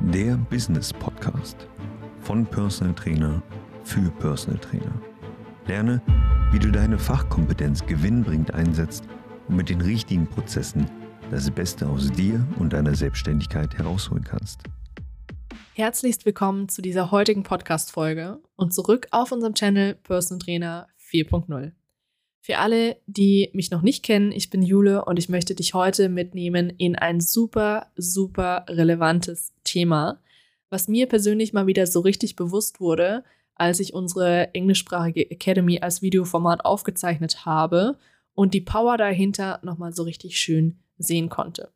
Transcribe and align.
der 0.00 0.36
Business 0.48 0.92
Podcast 0.92 1.68
von 2.20 2.46
Personal 2.46 2.94
Trainer 2.94 3.42
für 3.84 4.10
Personal 4.12 4.58
Trainer. 4.58 5.00
Lerne, 5.66 6.02
wie 6.52 6.58
du 6.58 6.70
deine 6.70 6.98
Fachkompetenz 6.98 7.84
gewinnbringend 7.84 8.54
einsetzt 8.54 9.04
und 9.48 9.56
mit 9.56 9.68
den 9.68 9.80
richtigen 9.82 10.26
Prozessen 10.26 10.90
das 11.30 11.50
Beste 11.50 11.86
aus 11.86 12.10
dir 12.10 12.44
und 12.58 12.72
deiner 12.72 12.94
Selbstständigkeit 12.94 13.76
herausholen 13.76 14.24
kannst. 14.24 14.62
Herzlichst 15.74 16.24
willkommen 16.24 16.68
zu 16.68 16.80
dieser 16.82 17.10
heutigen 17.10 17.42
Podcast-Folge 17.42 18.40
und 18.56 18.72
zurück 18.72 19.06
auf 19.10 19.32
unserem 19.32 19.54
Channel 19.54 19.94
Personal 19.94 20.40
Trainer 20.40 20.88
4.0. 20.98 21.72
Für 22.42 22.58
alle, 22.58 22.96
die 23.06 23.50
mich 23.52 23.70
noch 23.70 23.82
nicht 23.82 24.02
kennen, 24.02 24.32
ich 24.32 24.48
bin 24.48 24.62
Jule 24.62 25.04
und 25.04 25.18
ich 25.18 25.28
möchte 25.28 25.54
dich 25.54 25.74
heute 25.74 26.08
mitnehmen 26.08 26.70
in 26.78 26.96
ein 26.96 27.20
super, 27.20 27.88
super 27.96 28.64
relevantes 28.68 29.52
Thema, 29.62 30.18
was 30.70 30.88
mir 30.88 31.06
persönlich 31.06 31.52
mal 31.52 31.66
wieder 31.66 31.86
so 31.86 32.00
richtig 32.00 32.36
bewusst 32.36 32.80
wurde, 32.80 33.24
als 33.56 33.78
ich 33.78 33.92
unsere 33.92 34.54
englischsprachige 34.54 35.30
Academy 35.30 35.80
als 35.80 36.00
Videoformat 36.00 36.64
aufgezeichnet 36.64 37.44
habe 37.44 37.98
und 38.34 38.54
die 38.54 38.62
Power 38.62 38.96
dahinter 38.96 39.60
nochmal 39.62 39.92
so 39.92 40.04
richtig 40.04 40.40
schön 40.40 40.78
sehen 40.96 41.28
konnte. 41.28 41.70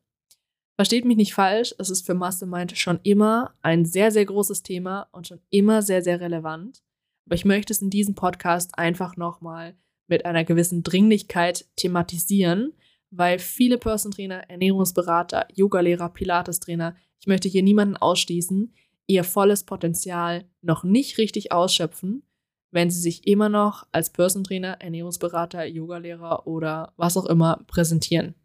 Versteht 0.77 1.05
mich 1.05 1.15
nicht 1.15 1.35
falsch, 1.35 1.75
es 1.77 1.91
ist 1.91 2.05
für 2.07 2.15
Mastermind 2.15 2.75
schon 2.75 2.99
immer 3.03 3.53
ein 3.61 3.85
sehr, 3.85 4.11
sehr 4.11 4.25
großes 4.25 4.63
Thema 4.63 5.07
und 5.11 5.27
schon 5.27 5.39
immer 5.51 5.83
sehr, 5.83 6.01
sehr 6.01 6.19
relevant. 6.19 6.81
Aber 7.27 7.35
ich 7.35 7.45
möchte 7.45 7.71
es 7.71 7.81
in 7.81 7.91
diesem 7.91 8.15
Podcast 8.15 8.77
einfach 8.77 9.15
nochmal 9.15 9.75
mit 10.07 10.25
einer 10.25 10.43
gewissen 10.43 10.83
Dringlichkeit 10.83 11.65
thematisieren, 11.75 12.73
weil 13.11 13.39
viele 13.39 13.77
Person 13.77 14.11
Trainer, 14.11 14.49
Ernährungsberater, 14.49 15.47
Yogalehrer, 15.53 16.09
Pilates-Trainer, 16.09 16.95
ich 17.19 17.27
möchte 17.27 17.47
hier 17.47 17.63
niemanden 17.63 17.97
ausschließen, 17.97 18.73
ihr 19.07 19.23
volles 19.23 19.63
Potenzial 19.63 20.45
noch 20.61 20.83
nicht 20.83 21.17
richtig 21.17 21.51
ausschöpfen, 21.51 22.23
wenn 22.71 22.89
sie 22.89 22.99
sich 22.99 23.25
immer 23.25 23.49
noch 23.49 23.87
als 23.91 24.09
Person 24.09 24.43
Trainer, 24.43 24.81
Ernährungsberater, 24.81 25.65
Yogalehrer 25.65 26.45
oder 26.45 26.93
was 26.97 27.15
auch 27.15 27.25
immer 27.25 27.63
präsentieren. 27.67 28.35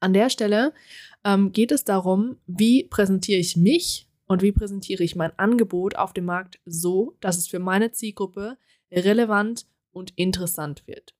An 0.00 0.12
der 0.12 0.28
Stelle 0.28 0.74
ähm, 1.24 1.52
geht 1.52 1.72
es 1.72 1.84
darum, 1.84 2.36
wie 2.46 2.84
präsentiere 2.84 3.38
ich 3.38 3.56
mich 3.56 4.06
und 4.26 4.42
wie 4.42 4.52
präsentiere 4.52 5.02
ich 5.02 5.16
mein 5.16 5.36
Angebot 5.38 5.96
auf 5.96 6.12
dem 6.12 6.26
Markt 6.26 6.60
so, 6.66 7.16
dass 7.20 7.38
es 7.38 7.48
für 7.48 7.58
meine 7.58 7.92
Zielgruppe 7.92 8.58
relevant 8.92 9.66
und 9.94 10.12
interessant 10.16 10.86
wird. 10.86 11.14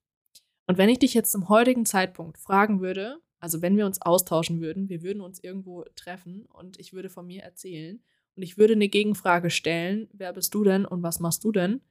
Und 0.67 0.79
wenn 0.79 0.89
ich 0.89 0.99
dich 0.99 1.15
jetzt 1.15 1.33
zum 1.33 1.49
heutigen 1.49 1.87
Zeitpunkt 1.87 2.39
fragen 2.39 2.81
würde, 2.81 3.21
also 3.39 3.61
wenn 3.61 3.77
wir 3.77 3.85
uns 3.87 4.01
austauschen 4.01 4.61
würden, 4.61 4.89
wir 4.89 5.03
würden 5.03 5.21
uns 5.21 5.43
irgendwo 5.43 5.85
treffen 5.97 6.47
und 6.47 6.81
ich 6.81 6.93
würde 6.95 7.11
von 7.11 7.27
mir 7.27 7.43
erzählen 7.43 8.03
und 8.37 8.43
ich 8.43 8.57
würde 8.57 8.73
eine 8.73 8.89
Gegenfrage 8.89 9.51
stellen, 9.51 10.09
wer 10.13 10.33
bist 10.33 10.55
du 10.55 10.65
denn 10.65 10.87
und 10.87 11.03
was 11.03 11.21
machst 11.21 11.45
du 11.45 11.53
denn? 11.53 11.83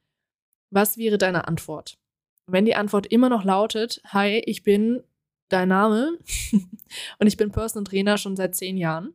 Was 0.71 0.97
wäre 0.97 1.19
deine 1.19 1.47
Antwort? 1.47 1.99
Wenn 2.47 2.65
die 2.65 2.75
Antwort 2.75 3.05
immer 3.05 3.29
noch 3.29 3.43
lautet, 3.43 4.01
hi, 4.05 4.41
ich 4.45 4.63
bin 4.63 5.03
dein 5.49 5.69
Name 5.69 6.17
und 7.19 7.27
ich 7.27 7.37
bin 7.37 7.51
Personal 7.51 7.83
Trainer 7.83 8.17
schon 8.17 8.35
seit 8.35 8.55
zehn 8.55 8.75
Jahren, 8.75 9.13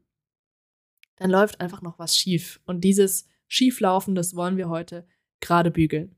dann 1.16 1.30
läuft 1.30 1.60
einfach 1.60 1.82
noch 1.82 1.98
was 1.98 2.16
schief. 2.16 2.60
Und 2.64 2.82
dieses 2.82 3.26
Schieflaufen, 3.48 4.14
das 4.14 4.36
wollen 4.36 4.56
wir 4.56 4.68
heute 4.68 5.06
gerade 5.40 5.70
bügeln. 5.70 6.14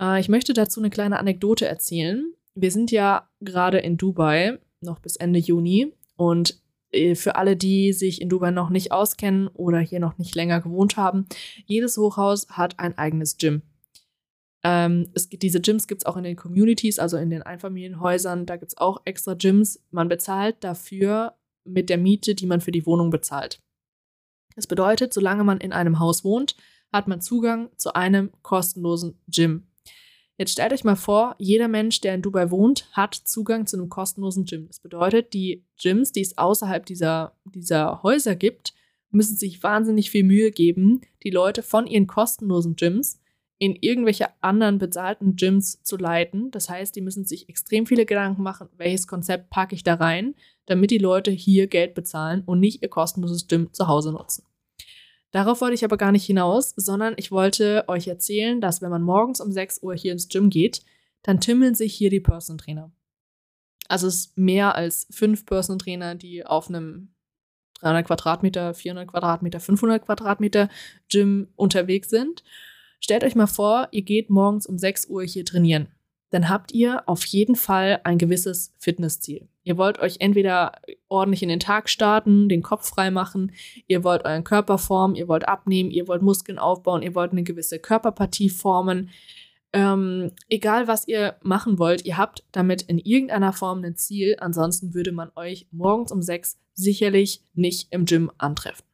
Äh, 0.00 0.20
ich 0.20 0.28
möchte 0.28 0.52
dazu 0.52 0.80
eine 0.80 0.90
kleine 0.90 1.18
Anekdote 1.18 1.66
erzählen. 1.66 2.32
Wir 2.54 2.70
sind 2.70 2.90
ja 2.90 3.28
gerade 3.40 3.78
in 3.78 3.96
Dubai, 3.96 4.58
noch 4.80 5.00
bis 5.00 5.16
Ende 5.16 5.38
Juni. 5.38 5.92
Und 6.16 6.60
äh, 6.90 7.14
für 7.14 7.36
alle, 7.36 7.56
die 7.56 7.92
sich 7.92 8.20
in 8.20 8.28
Dubai 8.28 8.50
noch 8.50 8.70
nicht 8.70 8.92
auskennen 8.92 9.48
oder 9.48 9.78
hier 9.78 10.00
noch 10.00 10.18
nicht 10.18 10.34
länger 10.34 10.60
gewohnt 10.60 10.96
haben, 10.96 11.26
jedes 11.66 11.96
Hochhaus 11.96 12.48
hat 12.50 12.78
ein 12.78 12.96
eigenes 12.98 13.36
Gym. 13.36 13.62
Ähm, 14.64 15.10
es, 15.14 15.28
diese 15.28 15.60
Gyms 15.60 15.86
gibt 15.86 16.02
es 16.02 16.06
auch 16.06 16.16
in 16.16 16.24
den 16.24 16.36
Communities, 16.36 16.98
also 16.98 17.16
in 17.16 17.30
den 17.30 17.42
Einfamilienhäusern. 17.42 18.46
Da 18.46 18.56
gibt 18.56 18.72
es 18.72 18.78
auch 18.78 19.02
extra 19.04 19.34
Gyms. 19.34 19.84
Man 19.90 20.08
bezahlt 20.08 20.56
dafür 20.64 21.34
mit 21.64 21.90
der 21.90 21.98
Miete, 21.98 22.34
die 22.34 22.46
man 22.46 22.60
für 22.60 22.72
die 22.72 22.86
Wohnung 22.86 23.10
bezahlt. 23.10 23.60
Das 24.56 24.66
bedeutet, 24.66 25.14
solange 25.14 25.44
man 25.44 25.58
in 25.58 25.72
einem 25.72 26.00
Haus 26.00 26.24
wohnt, 26.24 26.56
hat 26.92 27.06
man 27.06 27.20
Zugang 27.20 27.70
zu 27.76 27.94
einem 27.94 28.32
kostenlosen 28.42 29.20
Gym. 29.28 29.67
Jetzt 30.38 30.52
stellt 30.52 30.72
euch 30.72 30.84
mal 30.84 30.94
vor, 30.94 31.34
jeder 31.38 31.66
Mensch, 31.66 32.00
der 32.00 32.14
in 32.14 32.22
Dubai 32.22 32.52
wohnt, 32.52 32.88
hat 32.92 33.14
Zugang 33.14 33.66
zu 33.66 33.76
einem 33.76 33.88
kostenlosen 33.88 34.44
Gym. 34.44 34.68
Das 34.68 34.78
bedeutet, 34.78 35.34
die 35.34 35.64
Gyms, 35.82 36.12
die 36.12 36.20
es 36.20 36.38
außerhalb 36.38 36.86
dieser, 36.86 37.36
dieser 37.44 38.04
Häuser 38.04 38.36
gibt, 38.36 38.72
müssen 39.10 39.36
sich 39.36 39.60
wahnsinnig 39.64 40.10
viel 40.10 40.22
Mühe 40.22 40.52
geben, 40.52 41.00
die 41.24 41.30
Leute 41.30 41.64
von 41.64 41.88
ihren 41.88 42.06
kostenlosen 42.06 42.76
Gyms 42.76 43.20
in 43.58 43.74
irgendwelche 43.74 44.26
anderen 44.40 44.78
bezahlten 44.78 45.34
Gyms 45.34 45.82
zu 45.82 45.96
leiten. 45.96 46.52
Das 46.52 46.70
heißt, 46.70 46.94
die 46.94 47.00
müssen 47.00 47.24
sich 47.24 47.48
extrem 47.48 47.86
viele 47.86 48.06
Gedanken 48.06 48.44
machen, 48.44 48.68
welches 48.76 49.08
Konzept 49.08 49.50
packe 49.50 49.74
ich 49.74 49.82
da 49.82 49.94
rein, 49.94 50.36
damit 50.66 50.92
die 50.92 50.98
Leute 50.98 51.32
hier 51.32 51.66
Geld 51.66 51.94
bezahlen 51.94 52.44
und 52.46 52.60
nicht 52.60 52.82
ihr 52.82 52.88
kostenloses 52.88 53.48
Gym 53.48 53.72
zu 53.72 53.88
Hause 53.88 54.12
nutzen. 54.12 54.44
Darauf 55.30 55.60
wollte 55.60 55.74
ich 55.74 55.84
aber 55.84 55.96
gar 55.96 56.12
nicht 56.12 56.24
hinaus, 56.24 56.72
sondern 56.76 57.14
ich 57.16 57.30
wollte 57.30 57.84
euch 57.88 58.08
erzählen, 58.08 58.60
dass 58.60 58.80
wenn 58.80 58.90
man 58.90 59.02
morgens 59.02 59.40
um 59.40 59.52
6 59.52 59.82
Uhr 59.82 59.94
hier 59.94 60.12
ins 60.12 60.28
Gym 60.28 60.48
geht, 60.48 60.82
dann 61.22 61.40
tümmeln 61.40 61.74
sich 61.74 61.94
hier 61.94 62.10
die 62.10 62.20
Person 62.20 62.58
Trainer. 62.58 62.90
Also 63.88 64.06
es 64.06 64.14
ist 64.14 64.38
mehr 64.38 64.74
als 64.74 65.06
fünf 65.10 65.44
Person 65.44 65.78
Trainer, 65.78 66.14
die 66.14 66.46
auf 66.46 66.68
einem 66.68 67.14
300 67.80 68.06
Quadratmeter, 68.06 68.74
400 68.74 69.08
Quadratmeter, 69.08 69.60
500 69.60 70.04
Quadratmeter 70.04 70.68
Gym 71.08 71.48
unterwegs 71.56 72.08
sind. 72.08 72.42
Stellt 73.00 73.22
euch 73.22 73.34
mal 73.34 73.46
vor, 73.46 73.88
ihr 73.92 74.02
geht 74.02 74.30
morgens 74.30 74.66
um 74.66 74.78
6 74.78 75.06
Uhr 75.08 75.22
hier 75.22 75.44
trainieren 75.44 75.88
dann 76.30 76.48
habt 76.48 76.72
ihr 76.72 77.08
auf 77.08 77.24
jeden 77.24 77.56
Fall 77.56 78.00
ein 78.04 78.18
gewisses 78.18 78.74
Fitnessziel. 78.78 79.48
Ihr 79.64 79.76
wollt 79.76 79.98
euch 79.98 80.16
entweder 80.20 80.72
ordentlich 81.08 81.42
in 81.42 81.48
den 81.48 81.60
Tag 81.60 81.88
starten, 81.88 82.48
den 82.48 82.62
Kopf 82.62 82.88
frei 82.88 83.10
machen, 83.10 83.52
ihr 83.86 84.04
wollt 84.04 84.24
euren 84.24 84.44
Körper 84.44 84.78
formen, 84.78 85.14
ihr 85.14 85.28
wollt 85.28 85.48
abnehmen, 85.48 85.90
ihr 85.90 86.08
wollt 86.08 86.22
Muskeln 86.22 86.58
aufbauen, 86.58 87.02
ihr 87.02 87.14
wollt 87.14 87.32
eine 87.32 87.42
gewisse 87.42 87.78
Körperpartie 87.78 88.50
formen. 88.50 89.10
Ähm, 89.72 90.32
egal 90.48 90.88
was 90.88 91.06
ihr 91.06 91.36
machen 91.42 91.78
wollt, 91.78 92.04
ihr 92.04 92.16
habt 92.16 92.44
damit 92.52 92.82
in 92.82 92.98
irgendeiner 92.98 93.52
Form 93.52 93.84
ein 93.84 93.96
Ziel. 93.96 94.36
Ansonsten 94.38 94.94
würde 94.94 95.12
man 95.12 95.30
euch 95.36 95.66
morgens 95.70 96.12
um 96.12 96.22
sechs 96.22 96.58
sicherlich 96.72 97.42
nicht 97.54 97.88
im 97.90 98.06
Gym 98.06 98.30
antreffen. 98.38 98.84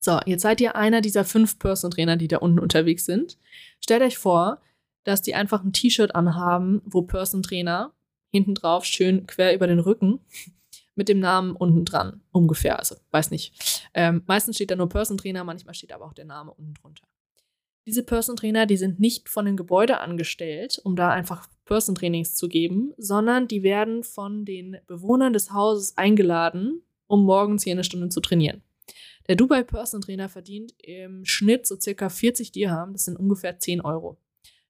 So, 0.00 0.20
jetzt 0.24 0.42
seid 0.42 0.60
ihr 0.60 0.76
einer 0.76 1.00
dieser 1.00 1.24
fünf 1.24 1.58
Person-Trainer, 1.58 2.16
die 2.16 2.28
da 2.28 2.38
unten 2.38 2.60
unterwegs 2.60 3.04
sind. 3.04 3.38
Stellt 3.80 4.02
euch 4.02 4.18
vor, 4.18 4.60
dass 5.06 5.22
die 5.22 5.34
einfach 5.34 5.64
ein 5.64 5.72
T-Shirt 5.72 6.14
anhaben, 6.14 6.82
wo 6.84 7.02
Person 7.02 7.42
Trainer 7.42 7.92
hinten 8.30 8.54
drauf 8.54 8.84
schön 8.84 9.26
quer 9.26 9.54
über 9.54 9.66
den 9.66 9.78
Rücken 9.78 10.20
mit 10.96 11.08
dem 11.08 11.20
Namen 11.20 11.54
unten 11.54 11.84
dran, 11.84 12.22
ungefähr. 12.32 12.78
Also 12.78 12.96
weiß 13.12 13.30
nicht. 13.30 13.88
Ähm, 13.94 14.22
meistens 14.26 14.56
steht 14.56 14.70
da 14.70 14.76
nur 14.76 14.88
Person 14.88 15.16
Trainer, 15.16 15.44
manchmal 15.44 15.74
steht 15.74 15.92
aber 15.92 16.06
auch 16.06 16.14
der 16.14 16.24
Name 16.24 16.52
unten 16.52 16.74
drunter. 16.74 17.04
Diese 17.86 18.02
Person 18.02 18.34
Trainer, 18.34 18.66
die 18.66 18.76
sind 18.76 18.98
nicht 18.98 19.28
von 19.28 19.44
dem 19.44 19.56
Gebäude 19.56 20.00
angestellt, 20.00 20.80
um 20.82 20.96
da 20.96 21.10
einfach 21.10 21.48
Person 21.66 21.94
Trainings 21.94 22.34
zu 22.34 22.48
geben, 22.48 22.92
sondern 22.96 23.46
die 23.46 23.62
werden 23.62 24.02
von 24.02 24.44
den 24.44 24.78
Bewohnern 24.88 25.32
des 25.32 25.52
Hauses 25.52 25.96
eingeladen, 25.96 26.82
um 27.06 27.24
morgens 27.24 27.62
hier 27.62 27.74
eine 27.74 27.84
Stunde 27.84 28.08
zu 28.08 28.20
trainieren. 28.20 28.62
Der 29.28 29.36
Dubai 29.36 29.62
Person 29.62 30.00
Trainer 30.00 30.28
verdient 30.28 30.74
im 30.78 31.24
Schnitt 31.24 31.66
so 31.66 31.78
circa 31.78 32.08
40 32.08 32.50
Dirham, 32.50 32.92
das 32.92 33.04
sind 33.04 33.16
ungefähr 33.16 33.58
10 33.58 33.80
Euro. 33.80 34.18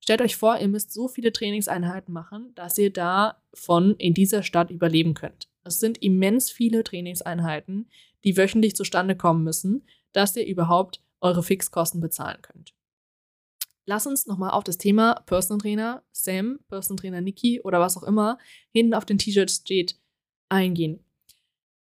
Stellt 0.07 0.23
euch 0.23 0.37
vor, 0.37 0.57
ihr 0.61 0.69
müsst 0.69 0.93
so 0.93 1.09
viele 1.09 1.33
Trainingseinheiten 1.33 2.15
machen, 2.15 2.55
dass 2.55 2.79
ihr 2.79 2.93
davon 2.93 3.97
in 3.97 4.15
dieser 4.15 4.45
Stadt 4.45 4.71
überleben 4.71 5.15
könnt. 5.15 5.49
Es 5.65 5.81
sind 5.81 6.01
immens 6.01 6.49
viele 6.49 6.85
Trainingseinheiten, 6.85 7.91
die 8.23 8.37
wöchentlich 8.37 8.77
zustande 8.77 9.17
kommen 9.17 9.43
müssen, 9.43 9.85
dass 10.13 10.37
ihr 10.37 10.47
überhaupt 10.47 11.03
eure 11.21 11.43
Fixkosten 11.43 12.01
bezahlen 12.01 12.41
könnt. 12.41 12.73
Lass 13.85 14.07
uns 14.07 14.29
nochmal 14.29 14.53
auf 14.53 14.63
das 14.63 14.79
Thema 14.79 15.15
Personal 15.27 15.59
Trainer 15.59 16.05
Sam, 16.13 16.61
Personal 16.69 17.01
Trainer 17.01 17.21
Niki 17.21 17.61
oder 17.63 17.81
was 17.81 17.97
auch 17.97 18.05
immer 18.05 18.39
hinten 18.71 18.95
auf 18.95 19.07
den 19.07 19.19
T-Shirts 19.19 19.57
steht, 19.57 19.99
eingehen. 20.49 21.05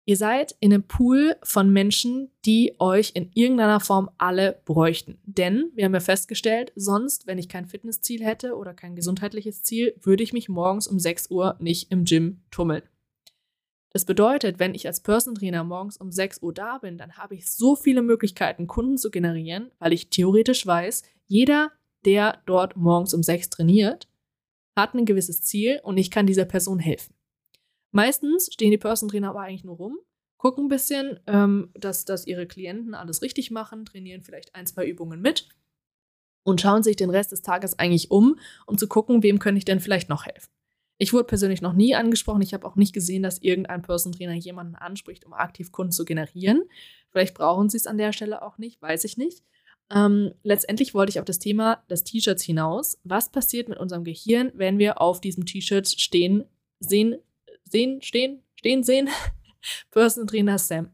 Ihr 0.07 0.17
seid 0.17 0.57
in 0.61 0.73
einem 0.73 0.83
Pool 0.83 1.37
von 1.43 1.73
Menschen, 1.73 2.31
die 2.45 2.75
euch 2.79 3.13
in 3.15 3.31
irgendeiner 3.35 3.81
Form 3.81 4.11
alle 4.19 4.61
bräuchten. 4.65 5.21
Denn 5.25 5.71
wir 5.75 5.85
haben 5.85 5.95
ja 5.95 6.01
festgestellt, 6.01 6.73
sonst, 6.75 7.27
wenn 7.27 7.39
ich 7.39 7.49
kein 7.49 7.67
Fitnessziel 7.67 8.25
hätte 8.25 8.57
oder 8.57 8.75
kein 8.75 8.97
gesundheitliches 8.97 9.63
Ziel, 9.63 9.95
würde 10.01 10.23
ich 10.23 10.33
mich 10.33 10.49
morgens 10.49 10.89
um 10.89 10.99
6 10.99 11.31
Uhr 11.31 11.57
nicht 11.61 11.93
im 11.93 12.05
Gym 12.05 12.41
tummeln. 12.51 12.83
Das 13.93 14.05
bedeutet, 14.05 14.59
wenn 14.59 14.75
ich 14.75 14.87
als 14.87 15.01
Person 15.01 15.35
Trainer 15.35 15.65
morgens 15.65 15.97
um 15.97 16.13
6 16.13 16.43
Uhr 16.43 16.55
da 16.55 16.79
bin, 16.79 16.97
dann 16.97 17.17
habe 17.17 17.35
ich 17.35 17.51
so 17.51 17.75
viele 17.75 18.03
Möglichkeiten, 18.03 18.69
Kunden 18.69 18.97
zu 18.97 19.11
generieren, 19.11 19.71
weil 19.79 19.93
ich 19.93 20.11
theoretisch 20.11 20.67
weiß, 20.67 21.03
jeder, 21.27 21.73
der 22.05 22.41
dort 22.47 22.77
morgens 22.77 23.15
um 23.15 23.23
6 23.23 23.51
trainiert, 23.51 24.09
hat 24.77 24.95
ein 24.95 25.05
gewisses 25.05 25.43
Ziel 25.43 25.81
und 25.83 25.99
ich 25.99 26.11
kann 26.11 26.27
dieser 26.27 26.45
Person 26.45 26.79
helfen. 26.79 27.15
Meistens 27.93 28.51
stehen 28.53 28.71
die 28.71 28.79
Person 28.79 29.09
Trainer 29.09 29.31
aber 29.31 29.41
eigentlich 29.41 29.65
nur 29.65 29.77
rum 29.77 29.99
gucken 30.41 30.65
ein 30.65 30.69
bisschen, 30.69 31.21
ähm, 31.27 31.71
dass, 31.75 32.07
dass 32.07 32.27
ihre 32.27 32.47
Klienten 32.47 32.95
alles 32.95 33.21
richtig 33.21 33.51
machen, 33.51 33.85
trainieren 33.85 34.23
vielleicht 34.23 34.55
ein, 34.55 34.67
zwei 34.67 34.87
Übungen 34.87 35.21
mit 35.21 35.49
und 36.45 36.63
schauen 36.63 36.83
sich 36.83 36.97
den 36.97 37.11
Rest 37.11 37.31
des 37.33 37.43
Tages 37.43 37.79
eigentlich 37.79 38.11
um, 38.11 38.39
um 38.67 38.79
zu 38.79 38.89
gucken, 38.89 39.23
wem 39.23 39.39
könnte 39.39 39.59
ich 39.59 39.67
denn 39.67 39.81
vielleicht 39.81 40.09
noch 40.09 40.25
helfen. 40.25 40.51
Ich 40.97 41.13
wurde 41.13 41.25
persönlich 41.25 41.61
noch 41.61 41.75
nie 41.75 41.95
angesprochen. 41.95 42.41
Ich 42.41 42.55
habe 42.55 42.67
auch 42.67 42.77
nicht 42.77 42.95
gesehen, 42.95 43.23
dass 43.23 43.43
irgendein 43.43 43.83
Person 43.83 44.13
Trainer 44.13 44.33
jemanden 44.33 44.77
anspricht, 44.77 45.27
um 45.27 45.35
aktiv 45.35 45.73
Kunden 45.73 45.93
zu 45.93 46.07
generieren. 46.07 46.65
Vielleicht 47.11 47.35
brauchen 47.35 47.69
sie 47.69 47.77
es 47.77 47.87
an 47.87 47.99
der 47.99 48.13
Stelle 48.15 48.41
auch 48.41 48.57
nicht, 48.57 48.81
weiß 48.81 49.05
ich 49.05 49.19
nicht. 49.19 49.45
Ähm, 49.91 50.33
letztendlich 50.43 50.95
wollte 50.95 51.11
ich 51.11 51.19
auf 51.19 51.25
das 51.27 51.39
Thema 51.39 51.83
des 51.91 52.05
T-Shirts 52.05 52.43
hinaus. 52.43 52.99
Was 53.05 53.31
passiert 53.31 53.69
mit 53.69 53.79
unserem 53.79 54.05
Gehirn, 54.05 54.53
wenn 54.55 54.79
wir 54.79 55.03
auf 55.03 55.21
diesem 55.21 55.45
T-Shirt 55.45 55.87
stehen, 55.87 56.45
sehen, 56.81 57.19
sehen, 57.71 58.03
stehen, 58.03 58.43
stehen, 58.55 58.83
sehen? 58.83 59.09
Person 59.91 60.27
Trainer 60.27 60.59
Sam. 60.59 60.91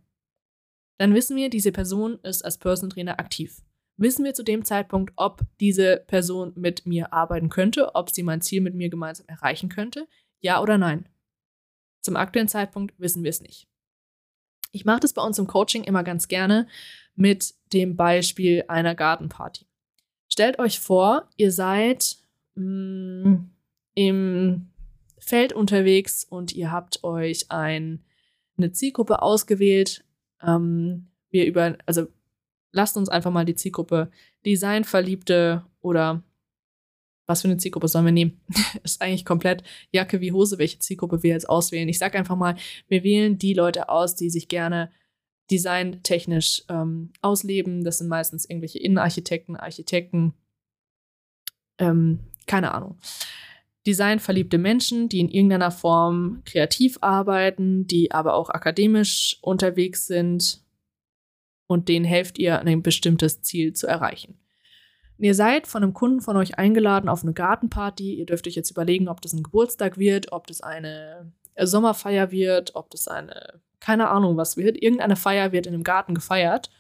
Dann 0.98 1.14
wissen 1.14 1.36
wir, 1.36 1.50
diese 1.50 1.72
Person 1.72 2.18
ist 2.22 2.44
als 2.44 2.58
Person 2.58 2.90
Trainer 2.90 3.20
aktiv. 3.20 3.62
Wissen 3.98 4.24
wir 4.24 4.34
zu 4.34 4.42
dem 4.42 4.64
Zeitpunkt, 4.64 5.12
ob 5.16 5.42
diese 5.60 6.04
Person 6.06 6.52
mit 6.54 6.86
mir 6.86 7.12
arbeiten 7.12 7.48
könnte, 7.48 7.94
ob 7.94 8.10
sie 8.10 8.22
mein 8.22 8.42
Ziel 8.42 8.60
mit 8.60 8.74
mir 8.74 8.90
gemeinsam 8.90 9.26
erreichen 9.26 9.68
könnte? 9.68 10.06
Ja 10.40 10.60
oder 10.60 10.76
nein? 10.76 11.08
Zum 12.02 12.16
aktuellen 12.16 12.48
Zeitpunkt 12.48 12.94
wissen 12.98 13.24
wir 13.24 13.30
es 13.30 13.40
nicht. 13.40 13.68
Ich 14.72 14.84
mache 14.84 15.00
das 15.00 15.14
bei 15.14 15.22
uns 15.22 15.38
im 15.38 15.46
Coaching 15.46 15.84
immer 15.84 16.04
ganz 16.04 16.28
gerne 16.28 16.66
mit 17.14 17.54
dem 17.72 17.96
Beispiel 17.96 18.64
einer 18.68 18.94
Gartenparty. 18.94 19.66
Stellt 20.28 20.58
euch 20.58 20.80
vor, 20.80 21.28
ihr 21.36 21.50
seid 21.50 22.18
mh, 22.54 23.30
mm, 23.30 23.50
im 23.94 24.70
Feld 25.26 25.52
unterwegs 25.52 26.24
und 26.24 26.54
ihr 26.54 26.70
habt 26.70 27.02
euch 27.02 27.50
ein, 27.50 28.04
eine 28.56 28.70
Zielgruppe 28.70 29.22
ausgewählt. 29.22 30.04
Ähm, 30.40 31.08
wir 31.30 31.46
über, 31.46 31.76
also 31.84 32.06
lasst 32.70 32.96
uns 32.96 33.08
einfach 33.08 33.32
mal 33.32 33.44
die 33.44 33.56
Zielgruppe 33.56 34.10
Designverliebte 34.44 35.64
oder 35.80 36.22
was 37.26 37.42
für 37.42 37.48
eine 37.48 37.56
Zielgruppe 37.56 37.88
sollen 37.88 38.04
wir 38.04 38.12
nehmen? 38.12 38.40
ist 38.84 39.02
eigentlich 39.02 39.24
komplett 39.24 39.64
Jacke 39.90 40.20
wie 40.20 40.30
Hose, 40.30 40.58
welche 40.58 40.78
Zielgruppe 40.78 41.24
wir 41.24 41.32
jetzt 41.32 41.48
auswählen. 41.48 41.88
Ich 41.88 41.98
sage 41.98 42.16
einfach 42.16 42.36
mal, 42.36 42.54
wir 42.86 43.02
wählen 43.02 43.36
die 43.36 43.54
Leute 43.54 43.88
aus, 43.88 44.14
die 44.14 44.30
sich 44.30 44.46
gerne 44.46 44.92
designtechnisch 45.50 46.62
ähm, 46.68 47.12
ausleben. 47.20 47.82
Das 47.82 47.98
sind 47.98 48.06
meistens 48.06 48.48
irgendwelche 48.48 48.78
Innenarchitekten, 48.78 49.56
Architekten, 49.56 50.34
ähm, 51.78 52.20
keine 52.46 52.72
Ahnung. 52.72 52.96
Designverliebte 53.86 54.58
Menschen, 54.58 55.08
die 55.08 55.20
in 55.20 55.28
irgendeiner 55.28 55.70
Form 55.70 56.42
kreativ 56.44 56.98
arbeiten, 57.02 57.86
die 57.86 58.10
aber 58.10 58.34
auch 58.34 58.50
akademisch 58.50 59.38
unterwegs 59.42 60.06
sind 60.06 60.64
und 61.68 61.88
denen 61.88 62.04
helft 62.04 62.38
ihr, 62.38 62.60
ein 62.60 62.82
bestimmtes 62.82 63.42
Ziel 63.42 63.72
zu 63.72 63.86
erreichen. 63.86 64.38
Ihr 65.18 65.34
seid 65.34 65.66
von 65.66 65.82
einem 65.82 65.94
Kunden 65.94 66.20
von 66.20 66.36
euch 66.36 66.58
eingeladen 66.58 67.08
auf 67.08 67.22
eine 67.22 67.32
Gartenparty. 67.32 68.14
Ihr 68.14 68.26
dürft 68.26 68.46
euch 68.46 68.54
jetzt 68.54 68.70
überlegen, 68.70 69.08
ob 69.08 69.22
das 69.22 69.32
ein 69.32 69.42
Geburtstag 69.42 69.98
wird, 69.98 70.32
ob 70.32 70.46
das 70.46 70.60
eine 70.60 71.32
Sommerfeier 71.58 72.30
wird, 72.30 72.74
ob 72.74 72.90
das 72.90 73.08
eine, 73.08 73.60
keine 73.80 74.08
Ahnung 74.08 74.36
was 74.36 74.56
wird. 74.56 74.82
Irgendeine 74.82 75.16
Feier 75.16 75.52
wird 75.52 75.66
in 75.66 75.74
einem 75.74 75.84
Garten 75.84 76.14
gefeiert. 76.14 76.70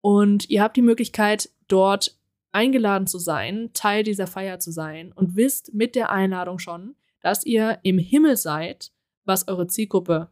Und 0.00 0.48
ihr 0.48 0.62
habt 0.62 0.76
die 0.76 0.82
Möglichkeit, 0.82 1.50
dort 1.68 2.16
eingeladen 2.54 3.06
zu 3.06 3.18
sein, 3.18 3.70
Teil 3.74 4.02
dieser 4.02 4.26
Feier 4.26 4.58
zu 4.58 4.70
sein 4.70 5.12
und 5.12 5.36
wisst 5.36 5.74
mit 5.74 5.94
der 5.94 6.10
Einladung 6.10 6.58
schon, 6.58 6.96
dass 7.20 7.44
ihr 7.44 7.78
im 7.82 7.98
Himmel 7.98 8.36
seid, 8.36 8.92
was 9.24 9.48
eure 9.48 9.66
Zielgruppe 9.66 10.30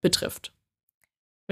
betrifft 0.00 0.52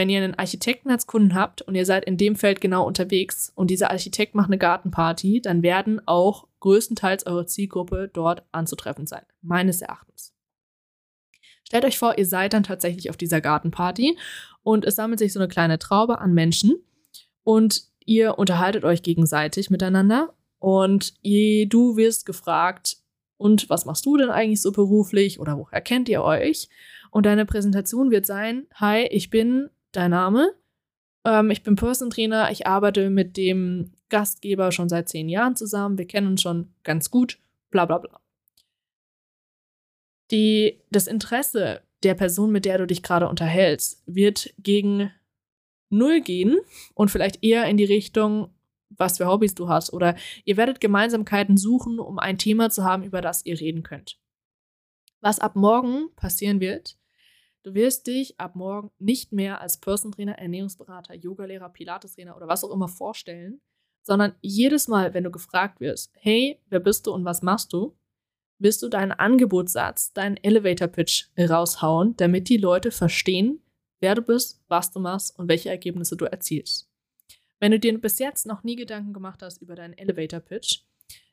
wenn 0.00 0.08
ihr 0.08 0.22
einen 0.22 0.34
Architekten 0.34 0.90
als 0.90 1.06
Kunden 1.06 1.34
habt 1.34 1.60
und 1.60 1.74
ihr 1.74 1.84
seid 1.84 2.06
in 2.06 2.16
dem 2.16 2.34
Feld 2.34 2.62
genau 2.62 2.86
unterwegs 2.86 3.52
und 3.54 3.70
dieser 3.70 3.90
Architekt 3.90 4.34
macht 4.34 4.48
eine 4.48 4.56
Gartenparty, 4.58 5.42
dann 5.42 5.62
werden 5.62 6.00
auch 6.06 6.46
größtenteils 6.60 7.26
eure 7.26 7.44
Zielgruppe 7.44 8.08
dort 8.12 8.42
anzutreffen 8.50 9.06
sein, 9.06 9.24
meines 9.42 9.82
Erachtens. 9.82 10.34
Stellt 11.64 11.84
euch 11.84 11.98
vor, 11.98 12.16
ihr 12.16 12.26
seid 12.26 12.52
dann 12.54 12.62
tatsächlich 12.62 13.10
auf 13.10 13.18
dieser 13.18 13.42
Gartenparty 13.42 14.16
und 14.62 14.86
es 14.86 14.96
sammelt 14.96 15.18
sich 15.18 15.34
so 15.34 15.38
eine 15.38 15.48
kleine 15.48 15.78
Traube 15.78 16.18
an 16.18 16.32
Menschen 16.32 16.76
und 17.42 17.89
ihr 18.10 18.38
unterhaltet 18.38 18.82
euch 18.82 19.04
gegenseitig 19.04 19.70
miteinander 19.70 20.34
und 20.58 21.14
du 21.22 21.96
wirst 21.96 22.26
gefragt, 22.26 22.96
und 23.36 23.70
was 23.70 23.86
machst 23.86 24.04
du 24.04 24.16
denn 24.16 24.30
eigentlich 24.30 24.60
so 24.60 24.72
beruflich 24.72 25.38
oder 25.38 25.56
woher 25.56 25.80
kennt 25.80 26.08
ihr 26.08 26.22
euch? 26.22 26.68
Und 27.12 27.24
deine 27.24 27.46
Präsentation 27.46 28.10
wird 28.10 28.26
sein, 28.26 28.66
hi, 28.74 29.06
ich 29.06 29.30
bin 29.30 29.70
dein 29.92 30.10
Name? 30.10 30.52
Ähm, 31.24 31.50
ich 31.50 31.62
bin 31.62 31.76
Person 31.76 32.10
Trainer. 32.10 32.50
Ich 32.50 32.66
arbeite 32.66 33.10
mit 33.10 33.36
dem 33.36 33.92
Gastgeber 34.08 34.72
schon 34.72 34.88
seit 34.88 35.08
zehn 35.08 35.28
Jahren 35.28 35.56
zusammen. 35.56 35.96
Wir 35.96 36.06
kennen 36.06 36.26
uns 36.26 36.42
schon 36.42 36.74
ganz 36.82 37.10
gut. 37.10 37.38
Bla 37.70 37.86
bla 37.86 37.98
bla. 37.98 38.20
Die, 40.32 40.82
das 40.90 41.06
Interesse 41.06 41.80
der 42.02 42.14
Person, 42.14 42.50
mit 42.50 42.64
der 42.64 42.78
du 42.78 42.86
dich 42.86 43.02
gerade 43.02 43.28
unterhältst, 43.28 44.02
wird 44.06 44.52
gegen 44.58 45.12
Null 45.90 46.20
gehen 46.20 46.58
und 46.94 47.10
vielleicht 47.10 47.42
eher 47.44 47.66
in 47.66 47.76
die 47.76 47.84
Richtung, 47.84 48.54
was 48.90 49.18
für 49.18 49.26
Hobbys 49.26 49.54
du 49.54 49.68
hast. 49.68 49.92
Oder 49.92 50.16
ihr 50.44 50.56
werdet 50.56 50.80
Gemeinsamkeiten 50.80 51.56
suchen, 51.56 51.98
um 51.98 52.18
ein 52.18 52.38
Thema 52.38 52.70
zu 52.70 52.84
haben, 52.84 53.02
über 53.02 53.20
das 53.20 53.44
ihr 53.44 53.60
reden 53.60 53.82
könnt. 53.82 54.18
Was 55.20 55.38
ab 55.38 55.54
morgen 55.54 56.08
passieren 56.16 56.60
wird, 56.60 56.96
Du 57.62 57.74
wirst 57.74 58.06
dich 58.06 58.40
ab 58.40 58.56
morgen 58.56 58.90
nicht 58.98 59.32
mehr 59.32 59.60
als 59.60 59.76
Person 59.78 60.12
Trainer, 60.12 60.38
Ernährungsberater, 60.38 61.14
Yogalehrer, 61.14 61.68
Pilates-Trainer 61.68 62.34
oder 62.34 62.48
was 62.48 62.64
auch 62.64 62.70
immer 62.70 62.88
vorstellen, 62.88 63.60
sondern 64.02 64.34
jedes 64.40 64.88
Mal, 64.88 65.12
wenn 65.12 65.24
du 65.24 65.30
gefragt 65.30 65.78
wirst, 65.80 66.10
hey, 66.14 66.58
wer 66.70 66.80
bist 66.80 67.06
du 67.06 67.12
und 67.12 67.26
was 67.26 67.42
machst 67.42 67.74
du, 67.74 67.94
wirst 68.58 68.82
du 68.82 68.88
deinen 68.88 69.12
Angebotssatz, 69.12 70.14
deinen 70.14 70.38
Elevator-Pitch 70.38 71.28
raushauen, 71.38 72.16
damit 72.16 72.48
die 72.48 72.56
Leute 72.56 72.90
verstehen, 72.90 73.62
wer 74.00 74.14
du 74.14 74.22
bist, 74.22 74.60
was 74.68 74.90
du 74.90 75.00
machst 75.00 75.38
und 75.38 75.48
welche 75.48 75.70
Ergebnisse 75.70 76.16
du 76.16 76.24
erzielst. 76.24 76.88
Wenn 77.58 77.72
du 77.72 77.78
dir 77.78 77.98
bis 78.00 78.18
jetzt 78.18 78.46
noch 78.46 78.64
nie 78.64 78.76
Gedanken 78.76 79.12
gemacht 79.12 79.42
hast 79.42 79.60
über 79.60 79.74
deinen 79.74 79.96
Elevator-Pitch, 79.96 80.80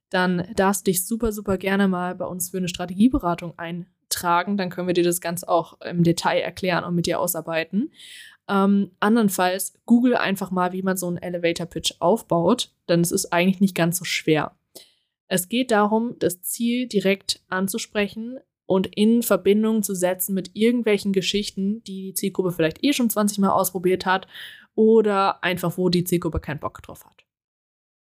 dann 0.10 0.48
darfst 0.56 0.86
du 0.86 0.92
dich 0.92 1.06
super, 1.06 1.32
super 1.32 1.58
gerne 1.58 1.88
mal 1.88 2.16
bei 2.16 2.26
uns 2.26 2.50
für 2.50 2.58
eine 2.58 2.68
Strategieberatung 2.68 3.58
ein 3.58 3.88
tragen, 4.10 4.58
dann 4.58 4.70
können 4.70 4.88
wir 4.88 4.94
dir 4.94 5.04
das 5.04 5.22
Ganze 5.22 5.50
auch 5.50 5.82
im 5.82 6.04
Detail 6.04 6.40
erklären 6.40 6.84
und 6.84 6.96
mit 6.96 7.08
dir 7.08 7.20
ausarbeiten. 7.20 7.92
Ähm, 8.48 8.92
andernfalls 9.00 9.74
google 9.86 10.16
einfach 10.16 10.52
mal, 10.52 10.72
wie 10.72 10.82
man 10.82 10.96
so 10.96 11.08
einen 11.08 11.18
Elevator 11.18 11.66
Pitch 11.66 11.96
aufbaut, 12.00 12.72
denn 12.88 13.02
es 13.02 13.12
ist 13.12 13.34
eigentlich 13.34 13.60
nicht 13.60 13.76
ganz 13.76 13.98
so 13.98 14.06
schwer. 14.06 14.58
Es 15.28 15.50
geht 15.50 15.72
darum, 15.72 16.16
das 16.20 16.42
Ziel 16.42 16.88
direkt 16.88 17.42
anzusprechen 17.50 18.40
und 18.68 18.88
in 18.96 19.24
Verbindung 19.24 19.82
zu 19.82 19.96
setzen 19.96 20.36
mit 20.36 20.52
irgendwelchen 20.54 21.14
Geschichten, 21.14 21.84
die 21.86 22.08
die 22.08 22.14
Zielgruppe 22.14 22.52
vielleicht 22.52 22.84
eh 22.84 22.94
schon 22.94 23.10
20 23.10 23.40
Mal 23.40 23.50
ausprobiert 23.50 24.06
hat 24.06 24.28
oder 24.76 25.44
einfach, 25.44 25.78
wo 25.78 25.90
die 25.90 26.04
Zielgruppe 26.04 26.40
keinen 26.40 26.60
Bock 26.60 26.84
drauf 26.84 27.06
hat. 27.06 27.26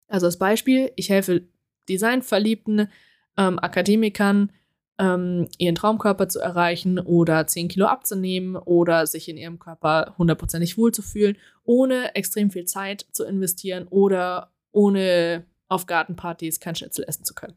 Also 0.09 0.27
als 0.27 0.39
Beispiel, 0.39 0.93
ich 0.97 1.11
helfe 1.11 1.49
designverliebten 1.89 2.89
ähm, 3.37 3.59
Akademikern, 3.59 4.53
ähm, 4.99 5.49
ihren 5.59 5.75
Traumkörper 5.75 6.29
zu 6.29 6.39
erreichen 6.39 7.01
oder 7.01 7.47
10 7.47 7.67
Kilo 7.67 7.87
abzunehmen 7.87 8.55
oder 8.55 9.09
sich 9.09 9.29
in 9.29 9.37
ihrem 9.37 9.59
Körper 9.59 10.15
hundertprozentig 10.19 10.79
wohlzufühlen, 10.79 11.37
ohne 11.65 12.15
extrem 12.15 12.51
viel 12.51 12.65
Zeit 12.65 13.07
zu 13.11 13.25
investieren 13.25 13.89
oder 13.89 14.53
ohne 14.71 15.47
auf 15.69 15.87
Gartenpartys 15.87 16.61
kein 16.61 16.77
Schnitzel 16.77 17.05
essen 17.09 17.25
zu 17.25 17.35
können. 17.35 17.57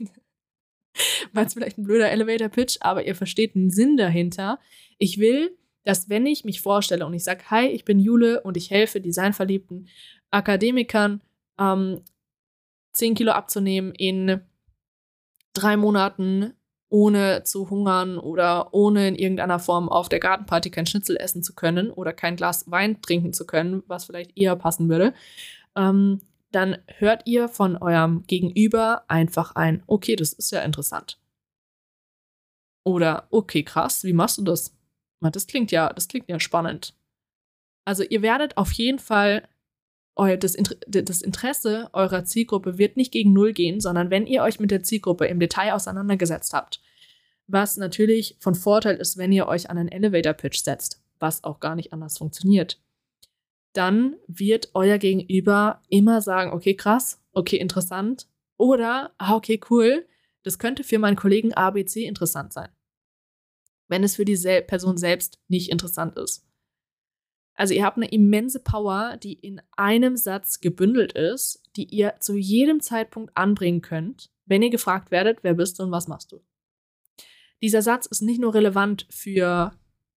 War 1.32 1.46
es 1.46 1.54
vielleicht 1.54 1.78
ein 1.78 1.84
blöder 1.84 2.10
Elevator-Pitch, 2.10 2.78
aber 2.80 3.06
ihr 3.06 3.14
versteht 3.14 3.54
den 3.54 3.70
Sinn 3.70 3.96
dahinter. 3.96 4.58
Ich 4.98 5.18
will, 5.18 5.56
dass 5.84 6.08
wenn 6.08 6.26
ich 6.26 6.44
mich 6.44 6.60
vorstelle 6.60 7.06
und 7.06 7.14
ich 7.14 7.24
sage, 7.24 7.44
hi, 7.50 7.66
ich 7.66 7.84
bin 7.84 7.98
Jule 7.98 8.42
und 8.42 8.56
ich 8.56 8.70
helfe 8.70 9.00
designverliebten 9.00 9.88
Akademikern, 10.30 11.22
ähm, 11.58 12.02
10 12.92 13.14
Kilo 13.14 13.32
abzunehmen 13.32 13.94
in 13.94 14.40
drei 15.52 15.76
Monaten 15.76 16.54
ohne 16.88 17.42
zu 17.42 17.68
hungern 17.68 18.18
oder 18.18 18.72
ohne 18.72 19.08
in 19.08 19.16
irgendeiner 19.16 19.58
Form 19.58 19.88
auf 19.88 20.08
der 20.08 20.20
Gartenparty 20.20 20.70
kein 20.70 20.86
Schnitzel 20.86 21.16
essen 21.16 21.42
zu 21.42 21.54
können 21.54 21.90
oder 21.90 22.12
kein 22.12 22.36
Glas 22.36 22.70
Wein 22.70 23.02
trinken 23.02 23.32
zu 23.32 23.46
können, 23.46 23.82
was 23.86 24.04
vielleicht 24.04 24.36
eher 24.36 24.56
passen 24.56 24.88
würde, 24.88 25.12
ähm, 25.76 26.20
dann 26.52 26.78
hört 26.98 27.26
ihr 27.26 27.48
von 27.48 27.76
eurem 27.76 28.24
Gegenüber 28.26 29.04
einfach 29.08 29.54
ein, 29.54 29.82
okay, 29.86 30.16
das 30.16 30.32
ist 30.32 30.52
ja 30.52 30.62
interessant. 30.62 31.20
Oder, 32.84 33.26
okay, 33.30 33.62
krass, 33.62 34.04
wie 34.04 34.12
machst 34.12 34.38
du 34.38 34.42
das? 34.42 34.76
Das 35.20 35.46
klingt 35.46 35.72
ja, 35.72 35.92
das 35.92 36.08
klingt 36.08 36.28
ja 36.28 36.38
spannend. 36.38 36.94
Also 37.84 38.04
ihr 38.04 38.22
werdet 38.22 38.56
auf 38.56 38.72
jeden 38.72 38.98
Fall 38.98 39.48
das, 40.16 40.56
das 40.86 41.20
Interesse 41.20 41.90
eurer 41.92 42.24
Zielgruppe 42.24 42.78
wird 42.78 42.96
nicht 42.96 43.12
gegen 43.12 43.34
Null 43.34 43.52
gehen, 43.52 43.80
sondern 43.80 44.10
wenn 44.10 44.26
ihr 44.26 44.42
euch 44.42 44.58
mit 44.58 44.70
der 44.70 44.82
Zielgruppe 44.82 45.26
im 45.26 45.40
Detail 45.40 45.74
auseinandergesetzt 45.74 46.54
habt, 46.54 46.80
was 47.46 47.76
natürlich 47.76 48.36
von 48.40 48.54
Vorteil 48.54 48.96
ist, 48.96 49.18
wenn 49.18 49.30
ihr 49.30 49.46
euch 49.46 49.68
an 49.68 49.78
einen 49.78 49.90
Elevator-Pitch 49.90 50.62
setzt. 50.62 51.02
was 51.18 51.44
auch 51.44 51.60
gar 51.60 51.76
nicht 51.76 51.92
anders 51.92 52.18
funktioniert, 52.18 52.78
dann 53.76 54.16
wird 54.26 54.70
euer 54.74 54.98
Gegenüber 54.98 55.82
immer 55.88 56.20
sagen, 56.20 56.52
okay, 56.52 56.74
krass, 56.74 57.22
okay, 57.32 57.56
interessant 57.56 58.26
oder, 58.56 59.14
ah, 59.18 59.34
okay, 59.34 59.60
cool, 59.70 60.06
das 60.42 60.58
könnte 60.58 60.84
für 60.84 60.98
meinen 60.98 61.16
Kollegen 61.16 61.52
ABC 61.54 62.04
interessant 62.04 62.52
sein, 62.52 62.68
wenn 63.88 64.04
es 64.04 64.16
für 64.16 64.24
die 64.24 64.36
Sel 64.36 64.62
Person 64.62 64.96
selbst 64.96 65.40
nicht 65.48 65.70
interessant 65.70 66.16
ist. 66.16 66.46
Also 67.54 67.72
ihr 67.74 67.84
habt 67.84 67.96
eine 67.96 68.08
immense 68.08 68.60
Power, 68.60 69.16
die 69.16 69.32
in 69.32 69.62
einem 69.76 70.16
Satz 70.16 70.60
gebündelt 70.60 71.12
ist, 71.12 71.62
die 71.74 71.84
ihr 71.84 72.16
zu 72.20 72.36
jedem 72.36 72.80
Zeitpunkt 72.80 73.36
anbringen 73.36 73.80
könnt, 73.80 74.30
wenn 74.44 74.62
ihr 74.62 74.70
gefragt 74.70 75.10
werdet, 75.10 75.42
wer 75.42 75.54
bist 75.54 75.78
du 75.78 75.84
und 75.84 75.90
was 75.90 76.06
machst 76.06 76.32
du. 76.32 76.44
Dieser 77.62 77.80
Satz 77.82 78.06
ist 78.06 78.20
nicht 78.20 78.40
nur 78.40 78.54
relevant 78.54 79.06
für 79.10 79.72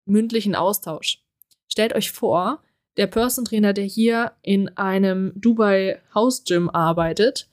mündlichen 0.05 0.55
Austausch. 0.55 1.23
Stellt 1.67 1.93
euch 1.93 2.11
vor, 2.11 2.61
der 2.99 3.07
Person 3.07 3.45
Trainer, 3.45 3.71
der 3.71 3.85
hier 3.85 4.33
in 4.41 4.67
einem 4.77 5.31
Dubai 5.35 6.01
House 6.13 6.43
Gym 6.43 6.69
arbeitet, 6.69 7.49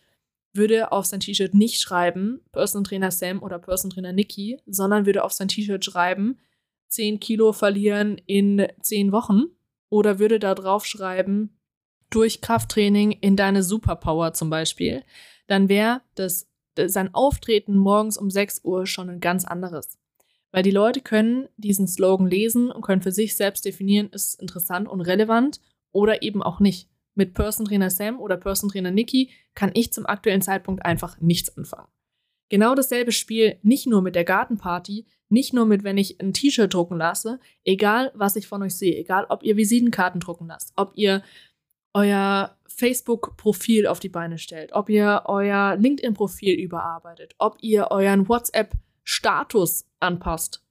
würde 0.52 0.90
auf 0.90 1.06
sein 1.06 1.20
T-Shirt 1.20 1.54
nicht 1.54 1.80
schreiben 1.80 2.40
Person 2.50 2.82
Trainer 2.82 3.12
Sam 3.12 3.40
oder 3.44 3.60
Person 3.60 3.90
Trainer 3.92 4.12
Nikki, 4.12 4.58
sondern 4.66 5.06
würde 5.06 5.22
auf 5.22 5.30
sein 5.30 5.46
T-Shirt 5.46 5.84
schreiben 5.84 6.36
10 6.88 7.20
Kilo 7.20 7.52
verlieren 7.52 8.20
in 8.26 8.66
10 8.80 9.12
Wochen 9.12 9.44
oder 9.88 10.18
würde 10.18 10.40
da 10.40 10.56
drauf 10.56 10.84
schreiben 10.84 11.56
durch 12.10 12.40
Krafttraining 12.40 13.12
in 13.12 13.36
deine 13.36 13.62
Superpower 13.62 14.32
zum 14.32 14.50
Beispiel, 14.50 15.04
dann 15.46 15.68
wäre 15.68 16.02
das 16.16 16.48
sein 16.76 17.14
Auftreten 17.14 17.76
morgens 17.76 18.18
um 18.18 18.30
6 18.30 18.62
Uhr 18.64 18.86
schon 18.86 19.10
ein 19.10 19.20
ganz 19.20 19.44
anderes. 19.44 19.96
Weil 20.52 20.62
die 20.62 20.70
Leute 20.70 21.00
können 21.00 21.48
diesen 21.56 21.86
Slogan 21.86 22.26
lesen 22.26 22.70
und 22.70 22.82
können 22.82 23.02
für 23.02 23.12
sich 23.12 23.36
selbst 23.36 23.64
definieren, 23.64 24.08
ist 24.10 24.28
es 24.28 24.34
interessant 24.34 24.88
und 24.88 25.00
relevant 25.00 25.60
oder 25.92 26.22
eben 26.22 26.42
auch 26.42 26.60
nicht. 26.60 26.88
Mit 27.14 27.34
Person 27.34 27.66
Trainer 27.66 27.90
Sam 27.90 28.20
oder 28.20 28.36
Person 28.36 28.70
Trainer 28.70 28.90
Nikki 28.90 29.30
kann 29.54 29.70
ich 29.74 29.92
zum 29.92 30.06
aktuellen 30.06 30.42
Zeitpunkt 30.42 30.84
einfach 30.84 31.20
nichts 31.20 31.56
anfangen. 31.56 31.88
Genau 32.48 32.74
dasselbe 32.74 33.12
Spiel 33.12 33.58
nicht 33.62 33.86
nur 33.86 34.02
mit 34.02 34.14
der 34.14 34.24
Gartenparty, 34.24 35.06
nicht 35.28 35.52
nur 35.52 35.66
mit, 35.66 35.82
wenn 35.82 35.98
ich 35.98 36.20
ein 36.20 36.32
T-Shirt 36.32 36.72
drucken 36.72 36.96
lasse, 36.96 37.40
egal 37.64 38.12
was 38.14 38.36
ich 38.36 38.46
von 38.46 38.62
euch 38.62 38.74
sehe, 38.74 38.96
egal 38.96 39.26
ob 39.28 39.42
ihr 39.42 39.56
Visitenkarten 39.56 40.20
drucken 40.20 40.46
lasst, 40.46 40.72
ob 40.76 40.92
ihr 40.94 41.22
euer 41.92 42.56
Facebook-Profil 42.66 43.86
auf 43.86 43.98
die 43.98 44.10
Beine 44.10 44.38
stellt, 44.38 44.72
ob 44.74 44.90
ihr 44.90 45.22
euer 45.24 45.76
LinkedIn-Profil 45.76 46.54
überarbeitet, 46.54 47.34
ob 47.38 47.56
ihr 47.62 47.88
euren 47.90 48.28
WhatsApp-Status 49.06 49.86
anpasst, 50.00 50.62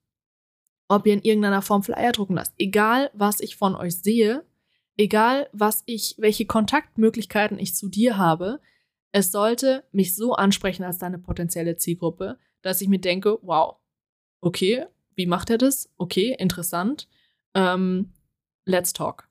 ob 0.88 1.08
ihr 1.08 1.14
in 1.14 1.22
irgendeiner 1.22 1.62
Form 1.62 1.84
Flyer 1.84 2.12
drucken 2.12 2.36
lasst. 2.36 2.54
Egal, 2.58 3.10
was 3.14 3.40
ich 3.40 3.56
von 3.56 3.76
euch 3.76 3.98
sehe, 4.02 4.46
egal, 4.98 5.50
was 5.52 5.84
ich, 5.86 6.16
welche 6.18 6.46
Kontaktmöglichkeiten 6.46 7.58
ich 7.58 7.76
zu 7.76 7.90
dir 7.90 8.18
habe, 8.18 8.60
es 9.12 9.32
sollte 9.32 9.86
mich 9.92 10.16
so 10.16 10.34
ansprechen 10.34 10.84
als 10.84 10.98
deine 10.98 11.18
potenzielle 11.18 11.78
Zielgruppe, 11.78 12.38
dass 12.62 12.82
ich 12.82 12.90
mir 12.90 13.00
denke, 13.00 13.40
wow, 13.42 13.78
okay, 14.42 14.86
wie 15.16 15.26
macht 15.26 15.50
er 15.50 15.58
das? 15.58 15.90
Okay, 15.98 16.36
interessant. 16.38 17.08
Ähm, 17.54 18.12
let's 18.66 18.92
talk. 18.92 19.30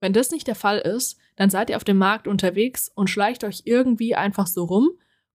Wenn 0.00 0.14
das 0.14 0.30
nicht 0.30 0.46
der 0.46 0.54
Fall 0.54 0.78
ist, 0.78 1.18
dann 1.36 1.50
seid 1.50 1.68
ihr 1.68 1.76
auf 1.76 1.84
dem 1.84 1.98
Markt 1.98 2.26
unterwegs 2.26 2.90
und 2.94 3.10
schleicht 3.10 3.44
euch 3.44 3.62
irgendwie 3.66 4.14
einfach 4.14 4.46
so 4.46 4.64
rum. 4.64 4.90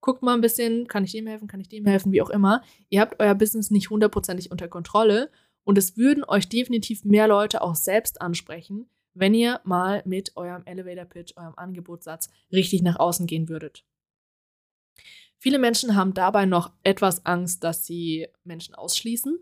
Guckt 0.06 0.22
mal 0.22 0.36
ein 0.36 0.42
bisschen, 0.42 0.88
kann 0.88 1.04
ich 1.04 1.14
dem 1.14 1.26
helfen, 1.26 1.48
kann 1.48 1.60
ich 1.60 1.68
dem 1.68 1.84
helfen, 1.88 2.12
wie 2.12 2.22
auch 2.22 2.30
immer. 2.30 2.62
Ihr 2.90 3.02
habt 3.02 3.20
euer 3.20 3.34
Business 3.34 3.72
nicht 3.72 3.90
hundertprozentig 3.90 4.52
unter 4.52 4.68
Kontrolle 4.68 5.32
und 5.64 5.80
es 5.80 5.98
würden 5.98 6.24
euch 6.24 6.48
definitiv 6.48 7.06
mehr 7.06 7.28
Leute 7.28 7.64
auch 7.64 7.74
selbst 7.74 8.22
ansprechen, 8.22 8.88
wenn 9.16 9.34
ihr 9.34 9.62
mal 9.64 10.04
mit 10.06 10.38
eurem 10.38 10.62
Elevator 10.66 11.06
Pitch, 11.06 11.36
eurem 11.38 11.56
Angebotssatz 11.56 12.30
richtig 12.52 12.84
nach 12.84 13.00
außen 13.00 13.26
gehen 13.26 13.50
würdet. 13.50 13.84
Viele 15.40 15.58
Menschen 15.58 15.96
haben 15.96 16.14
dabei 16.14 16.46
noch 16.46 16.72
etwas 16.84 17.26
Angst, 17.26 17.64
dass 17.64 17.84
sie 17.84 18.28
Menschen 18.44 18.76
ausschließen. 18.76 19.40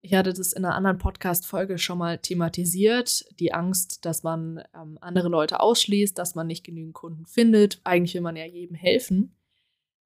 Ich 0.00 0.14
hatte 0.14 0.32
das 0.32 0.54
in 0.54 0.64
einer 0.64 0.74
anderen 0.74 0.96
Podcast-Folge 0.96 1.76
schon 1.76 1.98
mal 1.98 2.16
thematisiert. 2.16 3.26
Die 3.40 3.52
Angst, 3.52 4.06
dass 4.06 4.22
man 4.22 4.64
ähm, 4.74 4.96
andere 5.02 5.28
Leute 5.28 5.60
ausschließt, 5.60 6.16
dass 6.16 6.34
man 6.34 6.46
nicht 6.46 6.64
genügend 6.64 6.94
Kunden 6.94 7.26
findet. 7.26 7.82
Eigentlich 7.84 8.14
will 8.14 8.22
man 8.22 8.36
ja 8.36 8.46
jedem 8.46 8.74
helfen. 8.74 9.36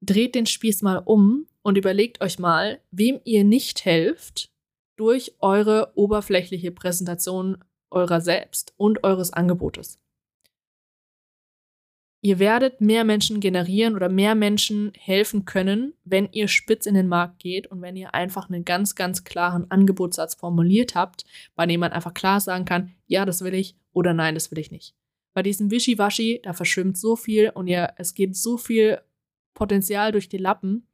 Dreht 0.00 0.35
den 0.35 0.47
Spieß 0.47 0.83
mal 0.83 0.99
um 0.99 1.47
und 1.62 1.79
überlegt 1.79 2.21
euch 2.21 2.38
mal, 2.38 2.81
wem 2.91 3.21
ihr 3.25 3.45
nicht 3.45 3.85
helft 3.85 4.50
durch 4.97 5.35
eure 5.41 5.93
oberflächliche 5.95 6.71
Präsentation 6.71 7.59
eurer 7.91 8.21
selbst 8.21 8.75
und 8.76 9.05
eures 9.05 9.33
Angebotes. 9.33 9.99
Ihr 12.23 12.38
werdet 12.41 12.81
mehr 12.81 13.05
Menschen 13.05 13.38
generieren 13.41 13.95
oder 13.95 14.09
mehr 14.09 14.35
Menschen 14.35 14.93
helfen 14.99 15.45
können, 15.45 15.95
wenn 16.05 16.29
ihr 16.33 16.49
spitz 16.49 16.87
in 16.87 16.95
den 16.95 17.07
Markt 17.07 17.38
geht 17.38 17.69
und 17.69 17.83
wenn 17.83 17.95
ihr 17.95 18.15
einfach 18.15 18.49
einen 18.49 18.65
ganz, 18.65 18.97
ganz 18.97 19.23
klaren 19.23 19.71
Angebotssatz 19.71 20.35
formuliert 20.35 20.97
habt, 20.97 21.25
bei 21.55 21.67
dem 21.67 21.81
man 21.81 21.93
einfach 21.93 22.15
klar 22.15 22.41
sagen 22.41 22.65
kann, 22.65 22.95
ja, 23.07 23.25
das 23.25 23.43
will 23.43 23.55
ich 23.55 23.76
oder 23.93 24.12
nein, 24.12 24.35
das 24.35 24.50
will 24.50 24.59
ich 24.59 24.73
nicht. 24.73 24.95
Bei 25.35 25.43
diesem 25.43 25.71
Wischiwaschi, 25.71 26.41
da 26.43 26.53
verschwimmt 26.53 26.99
so 26.99 27.15
viel 27.15 27.50
und 27.50 27.69
ihr, 27.69 27.93
es 27.97 28.15
geht 28.15 28.35
so 28.35 28.57
viel 28.57 28.99
Potenzial 29.57 30.13
durch 30.13 30.29
die 30.29 30.39
Lappen, 30.39 30.87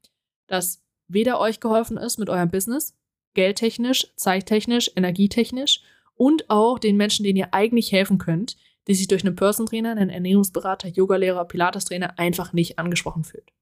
dass 0.47 0.83
weder 1.09 1.39
euch 1.39 1.61
geholfen 1.61 1.99
ist 1.99 2.19
mit 2.19 2.31
eurem 2.31 2.51
Business, 2.51 2.97
geldtechnisch, 3.35 4.15
zeittechnisch, 4.17 4.91
energietechnisch 4.97 5.83
und 6.15 6.49
auch 6.49 6.79
den 6.79 6.97
Menschen, 6.97 7.25
denen 7.25 7.37
ihr 7.37 7.53
eigentlich 7.53 7.93
helfen 7.93 8.17
könnt, 8.17 8.57
die 8.87 8.95
sich 8.95 9.09
durch 9.09 9.25
einen 9.25 9.37
Person 9.37 9.67
Trainer, 9.67 9.91
einen 9.91 10.11
Ernährungsberater, 10.11 10.89
Yogalehrer, 10.89 11.45
Pilates-Trainer 11.45 12.19
einfach 12.19 12.53
nicht 12.53 12.79
angesprochen 12.79 13.25
fühlt. 13.25 13.53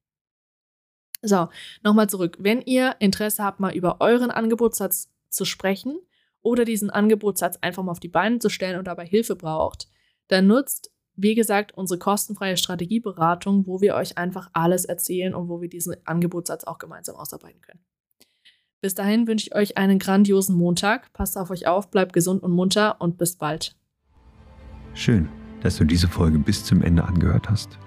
So, 1.23 1.49
nochmal 1.83 2.09
zurück. 2.09 2.37
Wenn 2.39 2.63
ihr 2.63 2.97
Interesse 2.99 3.45
habt, 3.45 3.61
mal 3.61 3.75
über 3.75 4.01
euren 4.01 4.31
Angebotssatz 4.31 5.11
zu 5.29 5.45
sprechen 5.45 5.99
oder 6.41 6.65
diesen 6.65 6.91
Angebotssatz 6.91 7.59
einfach 7.61 7.83
mal 7.83 7.93
auf 7.93 8.01
die 8.01 8.09
Beine 8.09 8.39
zu 8.39 8.49
stellen 8.49 8.79
und 8.79 8.87
dabei 8.87 9.07
Hilfe 9.07 9.37
braucht, 9.37 9.89
dann 10.29 10.47
nutzt, 10.47 10.93
wie 11.17 11.35
gesagt, 11.35 11.77
unsere 11.77 11.99
kostenfreie 11.99 12.57
Strategieberatung, 12.57 13.67
wo 13.67 13.81
wir 13.81 13.95
euch 13.95 14.17
einfach 14.17 14.49
alles 14.53 14.85
erzählen 14.85 15.35
und 15.35 15.49
wo 15.49 15.61
wir 15.61 15.69
diesen 15.69 15.97
Angebotssatz 16.05 16.65
auch 16.65 16.79
gemeinsam 16.79 17.17
ausarbeiten 17.17 17.61
können. 17.61 17.81
Bis 18.83 18.95
dahin 18.95 19.27
wünsche 19.27 19.49
ich 19.49 19.55
euch 19.55 19.77
einen 19.77 19.99
grandiosen 19.99 20.57
Montag. 20.57 21.13
Passt 21.13 21.37
auf 21.37 21.51
euch 21.51 21.67
auf, 21.67 21.91
bleibt 21.91 22.15
gesund 22.15 22.43
und 22.43 22.53
munter 22.53 22.99
und 23.01 23.19
bis 23.19 23.37
bald. 23.37 23.77
Schön, 24.95 25.29
dass 25.61 25.77
du 25.77 25.85
diese 25.85 26.09
Folge 26.09 26.39
bis 26.39 26.65
zum 26.65 26.81
Ende 26.83 27.05
angehört 27.05 27.51
hast. 27.51 27.79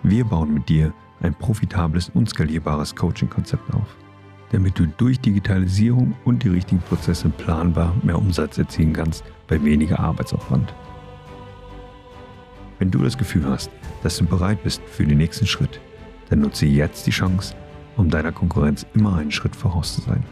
Wir 0.03 0.25
bauen 0.25 0.53
mit 0.53 0.69
dir 0.69 0.93
ein 1.21 1.35
profitables 1.35 2.11
und 2.11 2.29
skalierbares 2.29 2.97
Coaching-Konzept 2.97 3.73
auf, 3.75 3.97
damit 4.51 4.79
du 4.79 4.87
durch 4.87 5.21
Digitalisierung 5.21 6.15
und 6.25 6.43
die 6.43 6.49
richtigen 6.49 6.81
Prozesse 6.81 7.29
planbar 7.29 7.95
mehr 8.03 8.19
Umsatz 8.19 8.59
erzielen 8.59 8.93
kannst 8.93 9.25
bei 9.47 9.63
weniger 9.63 10.01
Arbeitsaufwand. 10.01 10.75
Wenn 12.79 12.91
du 12.91 12.99
das 12.99 13.17
Gefühl 13.17 13.47
hast, 13.47 13.71
dass 14.03 14.17
du 14.17 14.25
bereit 14.25 14.63
bist 14.65 14.83
für 14.85 15.07
den 15.07 15.19
nächsten 15.19 15.47
Schritt, 15.47 15.81
dann 16.31 16.41
nutze 16.41 16.67
jetzt 16.67 17.07
die 17.07 17.13
Chance, 17.13 17.55
um 17.97 18.11
deiner 18.11 18.33
Konkurrenz 18.33 18.85
immer 18.95 19.17
einen 19.17 19.31
Schritt 19.31 19.55
voraus 19.55 19.95
zu 19.95 20.01
sein. 20.01 20.25